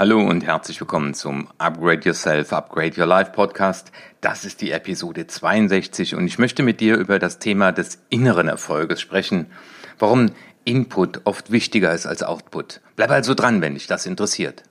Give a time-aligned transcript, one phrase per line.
[0.00, 3.92] Hallo und herzlich willkommen zum Upgrade Yourself, Upgrade Your Life Podcast.
[4.22, 8.48] Das ist die Episode 62 und ich möchte mit dir über das Thema des inneren
[8.48, 9.50] Erfolges sprechen.
[9.98, 10.30] Warum
[10.64, 12.80] Input oft wichtiger ist als Output.
[12.96, 14.62] Bleib also dran, wenn dich das interessiert.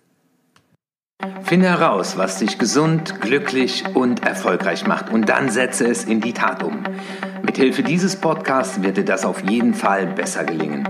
[1.43, 6.33] Finde heraus, was dich gesund, glücklich und erfolgreich macht und dann setze es in die
[6.33, 6.85] Tat um.
[7.43, 10.87] Mithilfe dieses Podcasts wird dir das auf jeden Fall besser gelingen.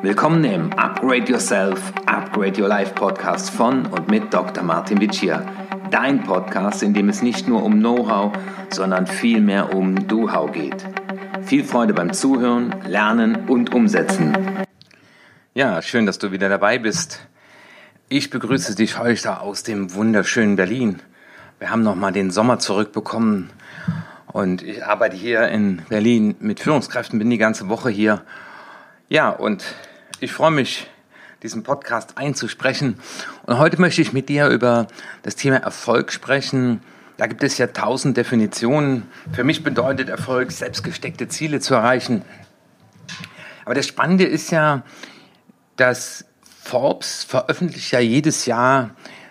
[0.00, 4.62] Willkommen im Upgrade Yourself, Upgrade Your Life Podcast von und mit Dr.
[4.62, 5.44] Martin Vicia.
[5.90, 8.32] Dein Podcast, in dem es nicht nur um Know-how,
[8.70, 10.86] sondern vielmehr um Do-How geht.
[11.42, 14.36] Viel Freude beim Zuhören, Lernen und Umsetzen.
[15.54, 17.26] Ja, schön, dass du wieder dabei bist.
[18.08, 21.00] Ich begrüße dich heute aus dem wunderschönen Berlin.
[21.58, 23.50] Wir haben nochmal den Sommer zurückbekommen
[24.28, 28.22] und ich arbeite hier in Berlin mit Führungskräften, bin die ganze Woche hier.
[29.08, 29.64] Ja, und
[30.20, 30.88] ich freue mich,
[31.42, 32.98] diesen Podcast einzusprechen.
[33.46, 34.88] Und heute möchte ich mit dir über
[35.22, 36.80] das Thema Erfolg sprechen.
[37.16, 39.04] Da gibt es ja tausend Definitionen.
[39.32, 42.22] Für mich bedeutet Erfolg, selbstgesteckte Ziele zu erreichen.
[43.64, 44.82] Aber das Spannende ist ja,
[45.76, 46.24] dass
[46.64, 48.90] Forbes veröffentlicht ja jedes Jahr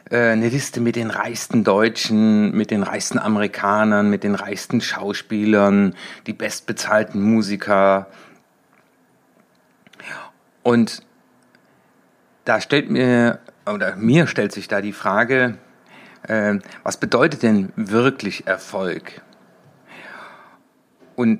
[0.09, 5.95] äh, eine Liste mit den reichsten Deutschen, mit den reichsten Amerikanern, mit den reichsten Schauspielern,
[6.27, 8.07] die bestbezahlten Musiker,
[10.67, 11.01] und
[12.43, 15.57] da stellt mir, oder mir stellt sich da die Frage,
[16.23, 19.21] äh, was bedeutet denn wirklich Erfolg?
[21.15, 21.39] Und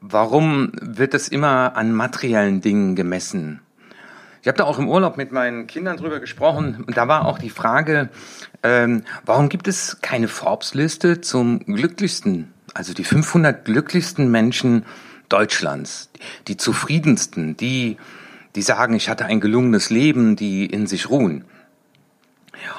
[0.00, 3.60] warum wird das immer an materiellen Dingen gemessen?
[4.42, 7.38] Ich habe da auch im Urlaub mit meinen Kindern drüber gesprochen und da war auch
[7.38, 8.08] die Frage,
[8.64, 14.84] ähm, warum gibt es keine Forbes-Liste zum glücklichsten, also die 500 glücklichsten Menschen
[15.28, 16.10] Deutschlands,
[16.48, 17.96] die zufriedensten, die
[18.54, 21.44] die sagen, ich hatte ein gelungenes Leben, die in sich ruhen.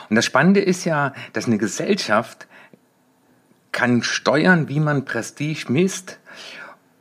[0.10, 2.48] Und das Spannende ist ja, dass eine Gesellschaft
[3.72, 6.20] kann steuern, wie man Prestige misst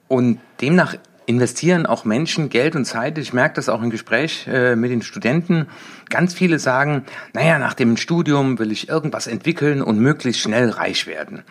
[0.08, 3.16] und demnach investieren auch Menschen Geld und Zeit.
[3.18, 5.68] Ich merke das auch im Gespräch äh, mit den Studenten.
[6.10, 11.06] Ganz viele sagen, naja, nach dem Studium will ich irgendwas entwickeln und möglichst schnell reich
[11.06, 11.42] werden.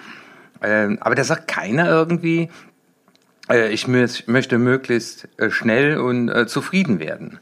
[0.61, 2.49] Äh, aber da sagt keiner irgendwie,
[3.49, 7.39] ich möchte möglichst äh, schnell und äh, zufrieden werden.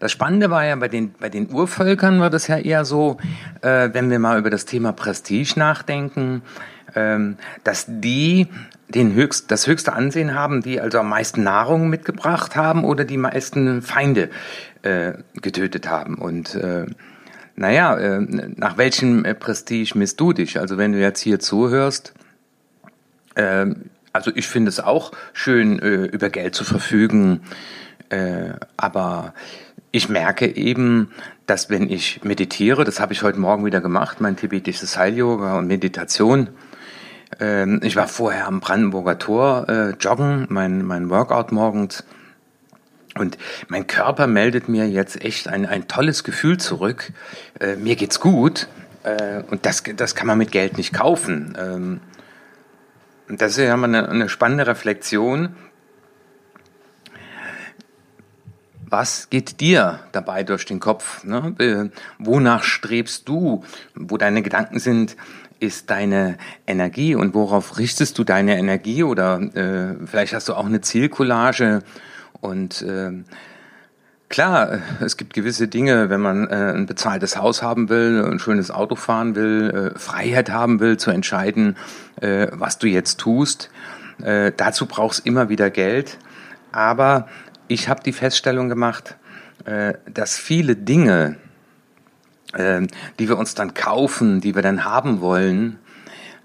[0.00, 3.18] Das Spannende war ja bei den, bei den Urvölkern war das ja eher so,
[3.62, 6.42] äh, wenn wir mal über das Thema Prestige nachdenken,
[6.94, 8.48] ähm, dass die
[8.88, 13.16] den höchst, das höchste Ansehen haben, die also am meisten Nahrung mitgebracht haben oder die
[13.16, 14.30] meisten Feinde
[14.82, 16.16] äh, getötet haben.
[16.16, 16.86] Und äh,
[17.56, 18.20] naja, äh,
[18.56, 20.60] nach welchem Prestige misst du dich?
[20.60, 22.14] Also wenn du jetzt hier zuhörst,
[23.36, 27.42] ähm, also ich finde es auch schön, äh, über Geld zu verfügen,
[28.08, 29.34] äh, aber
[29.92, 31.10] ich merke eben,
[31.46, 35.66] dass wenn ich meditiere, das habe ich heute Morgen wieder gemacht, mein tibetisches Heil-Yoga und
[35.66, 36.48] Meditation.
[37.40, 42.04] Ähm, ich war vorher am Brandenburger Tor äh, joggen, mein, mein Workout morgens.
[43.18, 43.38] Und
[43.68, 47.12] mein Körper meldet mir jetzt echt ein, ein tolles Gefühl zurück.
[47.60, 48.68] Äh, mir geht's gut.
[49.02, 51.56] Äh, und das, das kann man mit Geld nicht kaufen.
[51.58, 52.00] Ähm,
[53.28, 55.56] das ist ja mal eine, eine spannende Reflexion.
[58.88, 61.24] Was geht dir dabei durch den Kopf?
[61.24, 61.54] Ne?
[61.58, 63.64] Äh, wonach strebst du?
[63.94, 65.16] Wo deine Gedanken sind,
[65.58, 69.02] ist deine Energie und worauf richtest du deine Energie?
[69.02, 71.82] Oder äh, vielleicht hast du auch eine Zielcollage
[72.40, 73.12] und äh,
[74.28, 78.72] Klar, es gibt gewisse Dinge, wenn man äh, ein bezahltes Haus haben will, ein schönes
[78.72, 81.76] Auto fahren will, äh, Freiheit haben will, zu entscheiden,
[82.20, 83.70] äh, was du jetzt tust.
[84.18, 86.16] Dazu brauchst immer wieder Geld.
[86.72, 87.28] Aber
[87.68, 89.16] ich habe die Feststellung gemacht,
[90.10, 91.36] dass viele Dinge,
[92.56, 95.78] die wir uns dann kaufen, die wir dann haben wollen,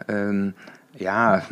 [0.09, 0.53] ähm,
[0.97, 1.44] ja,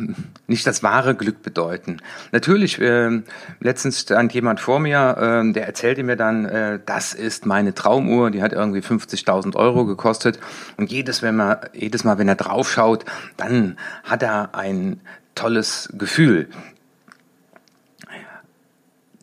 [0.46, 1.98] nicht das wahre Glück bedeuten.
[2.32, 3.22] Natürlich, äh,
[3.60, 8.30] letztens stand jemand vor mir, äh, der erzählte mir dann, äh, das ist meine Traumuhr,
[8.30, 10.38] die hat irgendwie 50.000 Euro gekostet
[10.76, 13.04] und jedes, wenn man, jedes Mal, wenn er draufschaut,
[13.36, 15.00] dann hat er ein
[15.34, 16.48] tolles Gefühl.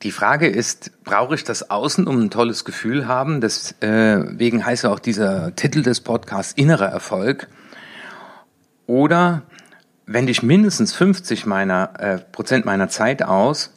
[0.03, 3.41] Die Frage ist, brauche ich das Außen, um ein tolles Gefühl haben?
[3.41, 7.47] Deswegen äh, heißt ja auch dieser Titel des Podcasts innerer Erfolg.
[8.86, 9.41] Oder
[10.07, 13.74] wende ich mindestens 50 meiner, äh, Prozent meiner Zeit aus,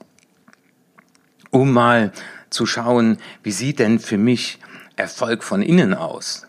[1.50, 2.12] um mal
[2.48, 4.58] zu schauen, wie sieht denn für mich
[4.96, 6.46] Erfolg von innen aus?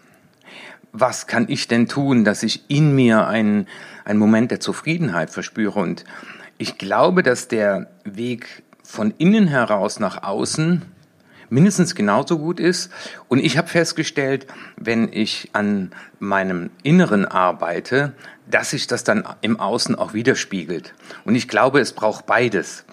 [0.94, 3.68] Was kann ich denn tun, dass ich in mir einen,
[4.06, 5.80] einen Moment der Zufriedenheit verspüre?
[5.80, 6.04] Und
[6.58, 10.84] ich glaube, dass der Weg von innen heraus nach außen
[11.52, 12.92] mindestens genauso gut ist.
[13.28, 18.14] Und ich habe festgestellt, wenn ich an meinem Inneren arbeite,
[18.50, 20.94] dass sich das dann im Außen auch widerspiegelt.
[21.26, 22.86] Und ich glaube, es braucht beides.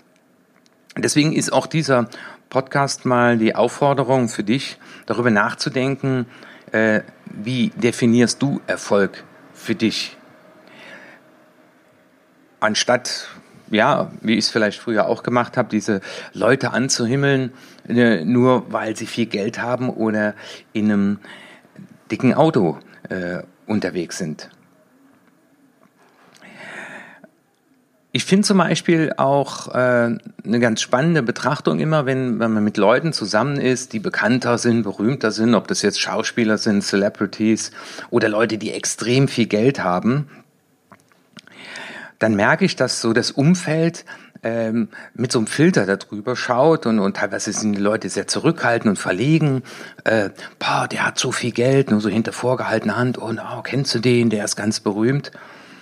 [0.96, 2.08] Deswegen ist auch dieser
[2.50, 6.26] Podcast mal die Aufforderung für dich, darüber nachzudenken,
[6.72, 9.24] äh, wie definierst du Erfolg
[9.54, 10.16] für dich?
[12.60, 13.28] Anstatt,
[13.70, 16.00] ja, wie ich es vielleicht früher auch gemacht habe, diese
[16.32, 17.52] Leute anzuhimmeln,
[17.88, 20.34] äh, nur weil sie viel Geld haben oder
[20.72, 21.18] in einem
[22.10, 22.78] dicken Auto
[23.08, 24.50] äh, unterwegs sind.
[28.10, 32.78] Ich finde zum Beispiel auch äh, eine ganz spannende Betrachtung immer, wenn, wenn man mit
[32.78, 37.70] Leuten zusammen ist, die bekannter sind, berühmter sind, ob das jetzt Schauspieler sind, Celebrities
[38.10, 40.26] oder Leute, die extrem viel Geld haben,
[42.18, 44.04] dann merke ich, dass so das Umfeld
[44.42, 48.90] ähm, mit so einem Filter darüber schaut und, und teilweise sind die Leute sehr zurückhaltend
[48.90, 49.62] und verlegen.
[50.04, 53.94] Äh, boah, der hat so viel Geld, nur so hinter vorgehaltener Hand und oh, kennst
[53.94, 55.32] du den, der ist ganz berühmt.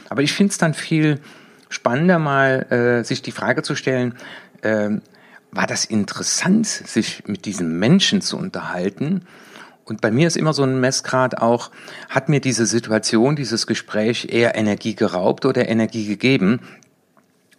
[0.08, 1.20] Aber ich finde es dann viel
[1.68, 4.14] spannender, mal äh, sich die Frage zu stellen,
[4.62, 4.90] äh,
[5.52, 9.22] war das interessant, sich mit diesem Menschen zu unterhalten?
[9.86, 11.70] Und bei mir ist immer so ein Messgrad auch,
[12.08, 16.60] hat mir diese Situation, dieses Gespräch eher Energie geraubt oder Energie gegeben?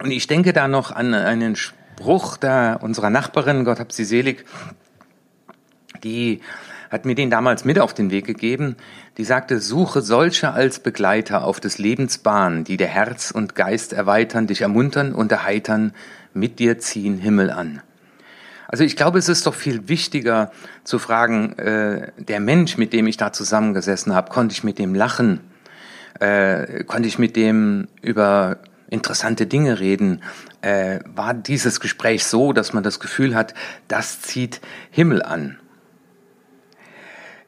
[0.03, 4.45] Und ich denke da noch an einen Spruch da unserer Nachbarin, Gott hab sie selig,
[6.03, 6.41] die
[6.91, 8.75] hat mir den damals mit auf den Weg gegeben.
[9.17, 13.93] Die sagte, suche solche als Begleiter auf des Lebens Bahn, die der Herz und Geist
[13.93, 15.93] erweitern, dich ermuntern und erheitern,
[16.33, 17.81] mit dir ziehen Himmel an.
[18.67, 20.51] Also ich glaube, es ist doch viel wichtiger
[20.83, 24.93] zu fragen, äh, der Mensch, mit dem ich da zusammengesessen habe, konnte ich mit dem
[24.93, 25.39] lachen,
[26.19, 28.57] äh, konnte ich mit dem über
[28.89, 30.21] interessante Dinge reden,
[30.61, 33.53] äh, war dieses Gespräch so, dass man das Gefühl hat,
[33.87, 34.61] das zieht
[34.91, 35.59] Himmel an.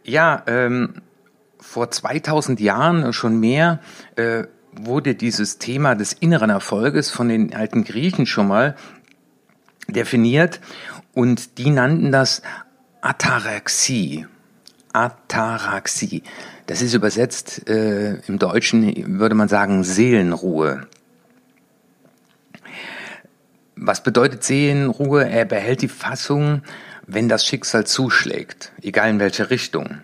[0.04, 1.01] Ja, ähm,
[1.60, 3.80] vor 2000 Jahren schon mehr
[4.16, 8.75] äh, wurde dieses Thema des inneren Erfolges von den alten Griechen schon mal
[9.88, 10.60] definiert
[11.19, 12.42] und die nannten das
[13.01, 14.25] Ataraxie.
[14.94, 16.24] Ataraxie.
[16.66, 20.88] Das ist übersetzt äh, im Deutschen, würde man sagen, Seelenruhe.
[23.75, 25.30] Was bedeutet Seelenruhe?
[25.30, 26.62] Er behält die Fassung
[27.12, 29.98] wenn das Schicksal zuschlägt, egal in welche Richtung.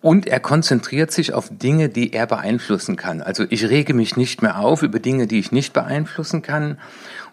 [0.00, 3.20] Und er konzentriert sich auf Dinge, die er beeinflussen kann.
[3.20, 6.78] Also ich rege mich nicht mehr auf über Dinge, die ich nicht beeinflussen kann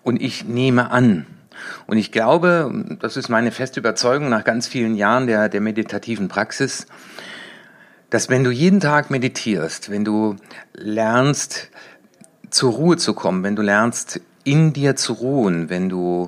[0.02, 1.26] und ich nehme an.
[1.88, 6.28] Und ich glaube, das ist meine feste Überzeugung nach ganz vielen Jahren der, der meditativen
[6.28, 6.88] Praxis,
[8.10, 10.36] dass wenn du jeden Tag meditierst, wenn du
[10.74, 11.70] lernst,
[12.50, 16.28] zur Ruhe zu kommen, wenn du lernst, in dir zu ruhen, wenn du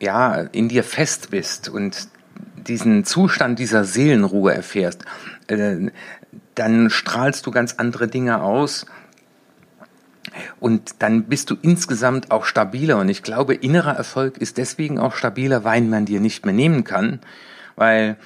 [0.00, 2.08] ja, in dir fest bist und
[2.56, 5.04] diesen Zustand dieser Seelenruhe erfährst,
[5.48, 5.90] äh,
[6.54, 8.86] dann strahlst du ganz andere Dinge aus
[10.60, 12.98] und dann bist du insgesamt auch stabiler.
[12.98, 16.84] Und ich glaube, innerer Erfolg ist deswegen auch stabiler, weil man dir nicht mehr nehmen
[16.84, 17.20] kann,
[17.76, 18.16] weil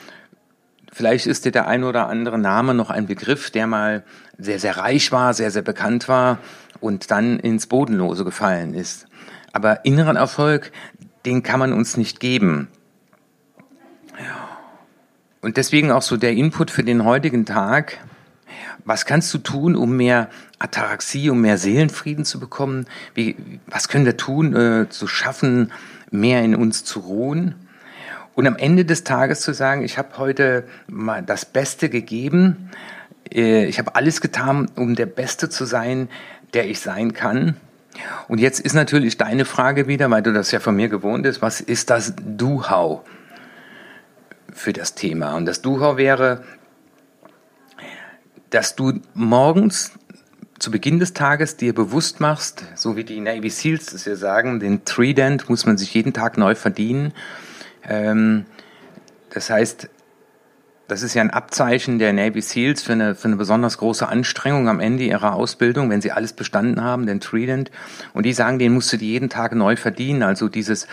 [0.92, 4.04] vielleicht ist dir der ein oder andere Name noch ein Begriff, der mal
[4.38, 6.38] sehr, sehr reich war, sehr, sehr bekannt war
[6.80, 9.06] und dann ins Bodenlose gefallen ist.
[9.52, 10.72] Aber inneren Erfolg,
[11.24, 12.68] den kann man uns nicht geben.
[15.40, 17.98] Und deswegen auch so der Input für den heutigen Tag.
[18.84, 20.28] Was kannst du tun, um mehr
[20.58, 22.86] Ataraxie, um mehr Seelenfrieden zu bekommen?
[23.14, 25.72] Wie, was können wir tun, äh, zu schaffen,
[26.10, 27.54] mehr in uns zu ruhen?
[28.34, 32.70] Und am Ende des Tages zu sagen, ich habe heute mal das Beste gegeben,
[33.32, 36.08] äh, ich habe alles getan, um der Beste zu sein,
[36.54, 37.56] der ich sein kann.
[38.28, 41.42] Und jetzt ist natürlich deine Frage wieder, weil du das ja von mir gewohnt bist,
[41.42, 43.00] was ist das Do-How
[44.52, 45.36] für das Thema?
[45.36, 46.42] Und das Do-How wäre,
[48.50, 49.92] dass du morgens
[50.58, 54.60] zu Beginn des Tages dir bewusst machst, so wie die Navy Seals das ja sagen,
[54.60, 57.12] den Trident muss man sich jeden Tag neu verdienen.
[57.82, 58.44] Ähm,
[59.30, 59.88] das heißt,
[60.90, 64.68] das ist ja ein Abzeichen der Navy SEALs für eine, für eine besonders große Anstrengung
[64.68, 67.70] am Ende ihrer Ausbildung, wenn sie alles bestanden haben, den Trident.
[68.12, 70.24] Und die sagen, den musst du dir jeden Tag neu verdienen.
[70.24, 70.88] Also dieses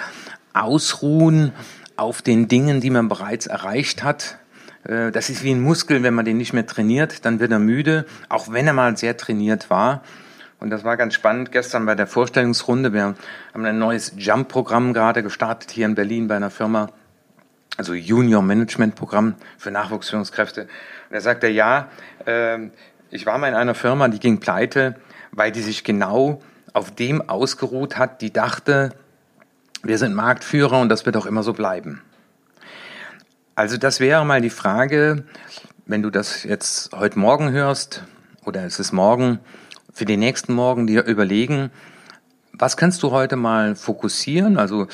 [0.54, 1.52] Ausruhen
[1.96, 4.38] auf den Dingen, die man bereits erreicht hat.
[4.88, 7.60] Äh, das ist wie ein Muskel, wenn man den nicht mehr trainiert, dann wird er
[7.60, 10.02] müde, auch wenn er mal sehr trainiert war.
[10.60, 12.92] Und das war ganz spannend gestern bei der Vorstellungsrunde.
[12.92, 13.16] Wir
[13.54, 16.90] haben ein neues Jump-Programm gerade gestartet hier in Berlin bei einer Firma
[17.78, 20.62] also Junior Management Programm für Nachwuchsführungskräfte.
[20.62, 20.70] Und
[21.12, 21.90] da sagt er, ja,
[22.26, 22.70] äh,
[23.12, 24.96] ich war mal in einer Firma, die ging pleite,
[25.32, 26.42] weil die sich genau
[26.74, 28.94] auf dem ausgeruht hat, die dachte,
[29.84, 32.02] Wir sind Marktführer und das wird auch immer so bleiben.
[33.58, 35.24] Also das wäre mal die Frage,
[35.88, 38.04] wenn du das jetzt heute Morgen hörst
[38.46, 39.40] oder es ist morgen,
[39.92, 41.72] für den nächsten Morgen dir überlegen,
[42.54, 44.60] was kannst du heute mal fokussieren?
[44.60, 44.86] Also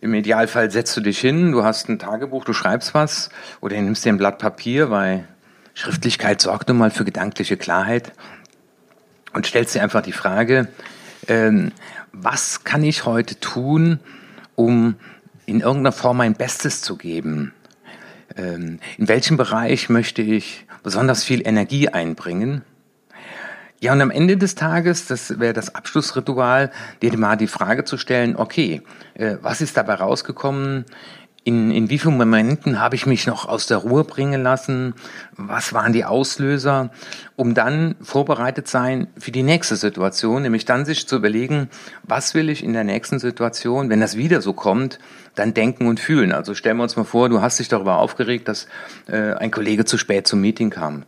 [0.00, 3.30] im Idealfall setzt du dich hin, du hast ein Tagebuch, du schreibst was
[3.60, 5.26] oder nimmst dir ein Blatt Papier, weil
[5.74, 8.12] Schriftlichkeit sorgt nun mal für gedankliche Klarheit
[9.32, 10.68] und stellst dir einfach die Frage,
[11.26, 11.72] ähm,
[12.12, 13.98] was kann ich heute tun,
[14.54, 14.94] um
[15.46, 17.52] in irgendeiner Form mein Bestes zu geben?
[18.36, 22.62] Ähm, in welchem Bereich möchte ich besonders viel Energie einbringen?
[23.80, 26.70] Ja, und am Ende des Tages, das wäre das Abschlussritual,
[27.02, 28.82] dir mal die Frage zu stellen, okay,
[29.14, 30.86] äh, was ist dabei rausgekommen?
[31.46, 34.94] In, in wie vielen Momenten habe ich mich noch aus der Ruhe bringen lassen?
[35.36, 36.90] Was waren die Auslöser?
[37.36, 41.68] Um dann vorbereitet sein für die nächste Situation, nämlich dann sich zu überlegen,
[42.02, 44.98] was will ich in der nächsten Situation, wenn das wieder so kommt,
[45.34, 46.32] dann denken und fühlen.
[46.32, 48.66] Also stellen wir uns mal vor, du hast dich darüber aufgeregt, dass
[49.06, 51.04] äh, ein Kollege zu spät zum Meeting kam.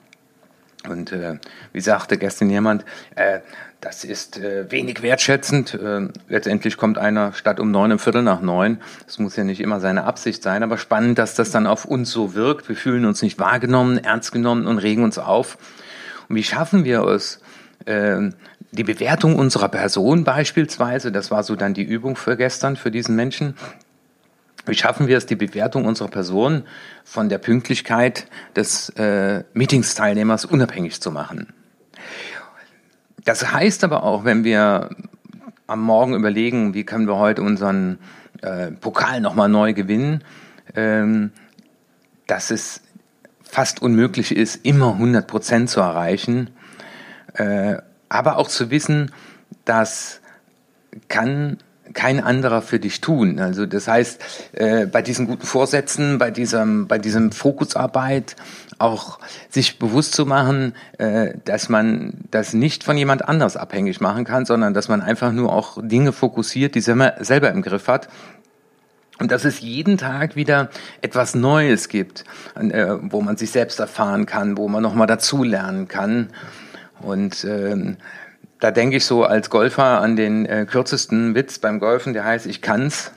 [0.86, 1.38] Und äh,
[1.72, 3.40] wie sagte gestern jemand, äh,
[3.80, 5.74] das ist äh, wenig wertschätzend.
[5.74, 8.78] Äh, letztendlich kommt einer statt um neun im Viertel nach neun.
[9.06, 12.10] Das muss ja nicht immer seine Absicht sein, aber spannend, dass das dann auf uns
[12.10, 12.68] so wirkt.
[12.68, 15.58] Wir fühlen uns nicht wahrgenommen, ernst genommen und regen uns auf.
[16.28, 17.40] Und wie schaffen wir es,
[17.84, 18.30] äh,
[18.72, 23.14] die Bewertung unserer Person beispielsweise, das war so dann die Übung für gestern, für diesen
[23.14, 23.54] Menschen,
[24.66, 26.64] wie schaffen wir es, die Bewertung unserer Person
[27.04, 31.52] von der Pünktlichkeit des äh, Meetingsteilnehmers unabhängig zu machen?
[33.26, 34.90] Das heißt aber auch, wenn wir
[35.66, 37.98] am Morgen überlegen, wie können wir heute unseren
[38.40, 40.22] äh, Pokal nochmal neu gewinnen,
[40.76, 41.32] ähm,
[42.28, 42.82] dass es
[43.42, 46.50] fast unmöglich ist, immer 100 Prozent zu erreichen,
[47.34, 47.78] äh,
[48.08, 49.10] aber auch zu wissen,
[49.64, 50.20] dass
[51.08, 51.58] kann
[51.94, 53.40] kein anderer für dich tun.
[53.40, 58.36] Also das heißt, äh, bei diesen guten Vorsätzen, bei diesem, bei diesem Fokusarbeit
[58.78, 59.18] auch
[59.48, 64.44] sich bewusst zu machen, äh, dass man das nicht von jemand anders abhängig machen kann,
[64.44, 68.08] sondern dass man einfach nur auch Dinge fokussiert, die man selber im Griff hat.
[69.18, 70.68] Und dass es jeden Tag wieder
[71.00, 76.28] etwas Neues gibt, äh, wo man sich selbst erfahren kann, wo man nochmal dazulernen kann.
[77.00, 77.96] Und ähm,
[78.60, 82.46] da denke ich so als Golfer an den äh, kürzesten Witz beim Golfen, der heißt,
[82.46, 83.12] ich kann's,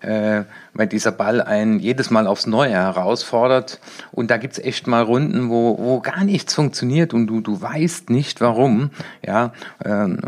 [0.00, 3.80] äh, weil dieser Ball einen jedes Mal aufs Neue herausfordert.
[4.12, 8.10] Und da gibt's echt mal Runden, wo, wo gar nichts funktioniert und du, du weißt
[8.10, 8.90] nicht warum.
[9.26, 9.52] Ja,
[9.84, 10.18] ähm,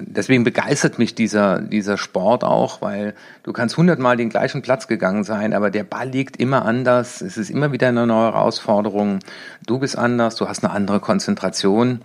[0.00, 5.24] deswegen begeistert mich dieser, dieser Sport auch, weil du kannst hundertmal den gleichen Platz gegangen
[5.24, 7.20] sein, aber der Ball liegt immer anders.
[7.20, 9.20] Es ist immer wieder eine neue Herausforderung.
[9.66, 12.02] Du bist anders, du hast eine andere Konzentration.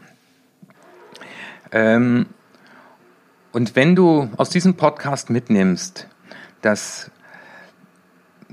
[1.72, 2.28] Ähm,
[3.52, 6.08] und wenn du aus diesem Podcast mitnimmst,
[6.62, 7.12] dass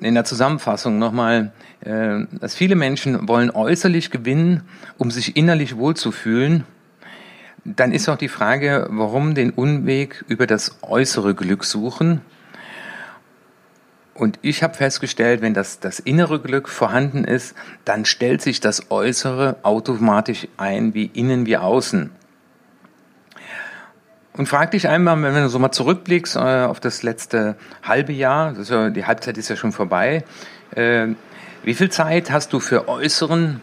[0.01, 4.63] in der Zusammenfassung nochmal, äh, dass viele Menschen wollen äußerlich gewinnen,
[4.99, 6.65] um sich innerlich wohlzufühlen,
[7.65, 12.21] dann ist auch die Frage, warum den Unweg über das äußere Glück suchen.
[14.15, 18.91] Und ich habe festgestellt, wenn das, das innere Glück vorhanden ist, dann stellt sich das
[18.91, 22.11] Äußere automatisch ein, wie innen wie außen.
[24.37, 28.53] Und frag dich einmal, wenn du so mal zurückblickst äh, auf das letzte halbe Jahr,
[28.53, 30.25] das ja, die Halbzeit ist ja schon vorbei,
[30.75, 31.09] äh,
[31.63, 33.61] wie viel Zeit hast du für äußeren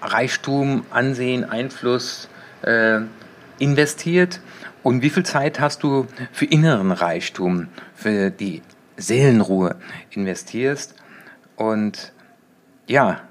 [0.00, 2.28] Reichtum, Ansehen, Einfluss
[2.62, 3.00] äh,
[3.58, 4.40] investiert
[4.84, 8.62] und wie viel Zeit hast du für inneren Reichtum, für die
[8.96, 9.74] Seelenruhe
[10.10, 10.94] investierst?
[11.56, 12.12] Und
[12.86, 13.22] ja,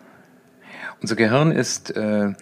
[1.02, 2.34] unser Gehirn ist äh,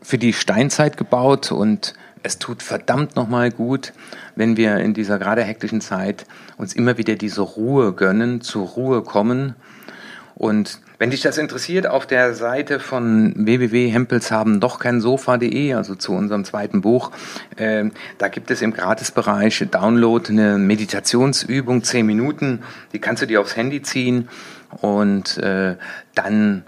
[0.00, 3.92] für die Steinzeit gebaut und es tut verdammt nochmal gut,
[4.36, 6.26] wenn wir in dieser gerade hektischen Zeit
[6.56, 9.54] uns immer wieder diese Ruhe gönnen, zur Ruhe kommen.
[10.34, 16.12] Und wenn dich das interessiert, auf der Seite von www.hempelshaben doch kein Sofa.de, also zu
[16.12, 17.10] unserem zweiten Buch,
[17.56, 17.86] äh,
[18.18, 22.62] da gibt es im Gratisbereich Download eine Meditationsübung, zehn Minuten,
[22.92, 24.28] die kannst du dir aufs Handy ziehen
[24.80, 25.76] und äh,
[26.14, 26.62] dann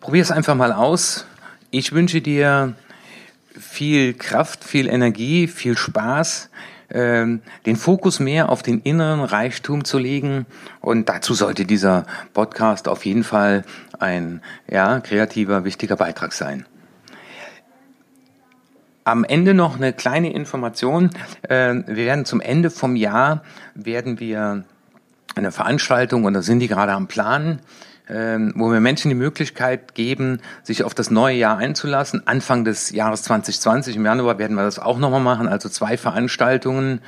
[0.00, 1.26] probier es einfach mal aus.
[1.70, 2.74] Ich wünsche dir
[3.56, 6.50] viel Kraft, viel Energie, viel Spaß,
[6.90, 10.46] ähm, den Fokus mehr auf den inneren Reichtum zu legen.
[10.80, 13.64] Und dazu sollte dieser Podcast auf jeden Fall
[13.98, 16.66] ein ja, kreativer, wichtiger Beitrag sein.
[19.04, 21.10] Am Ende noch eine kleine Information.
[21.42, 23.42] Äh, wir werden zum Ende vom Jahr
[23.74, 24.64] werden wir
[25.34, 27.60] eine Veranstaltung und da sind die gerade am Planen
[28.08, 32.26] ähm, wo wir Menschen die Möglichkeit geben, sich auf das neue Jahr einzulassen.
[32.26, 37.00] Anfang des Jahres 2020, im Januar werden wir das auch nochmal machen, also zwei Veranstaltungen,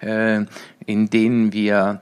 [0.00, 0.44] äh,
[0.86, 2.00] in denen wir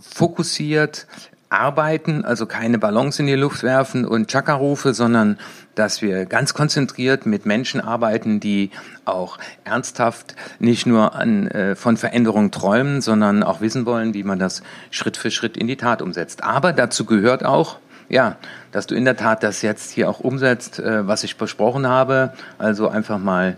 [0.00, 1.06] fokussiert
[1.50, 5.38] arbeiten, also keine Ballons in die Luft werfen und Chaka-Rufe, sondern
[5.74, 8.70] dass wir ganz konzentriert mit Menschen arbeiten, die
[9.04, 14.38] auch ernsthaft nicht nur an, äh, von Veränderungen träumen, sondern auch wissen wollen, wie man
[14.38, 16.44] das Schritt für Schritt in die Tat umsetzt.
[16.44, 18.36] Aber dazu gehört auch, ja,
[18.72, 22.32] dass du in der Tat das jetzt hier auch umsetzt, äh, was ich versprochen habe.
[22.58, 23.56] Also einfach mal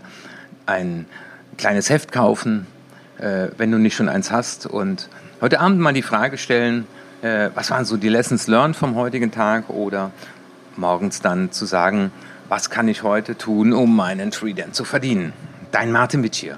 [0.65, 1.05] ein
[1.57, 2.67] kleines Heft kaufen,
[3.17, 5.09] äh, wenn du nicht schon eins hast und
[5.41, 6.87] heute Abend mal die Frage stellen,
[7.21, 10.11] äh, was waren so die Lessons learned vom heutigen Tag oder
[10.75, 12.11] morgens dann zu sagen,
[12.49, 15.33] was kann ich heute tun, um meinen Trident zu verdienen.
[15.71, 16.57] Dein Martin Witsch hier.